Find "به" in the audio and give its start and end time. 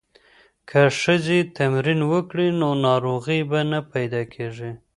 3.49-3.59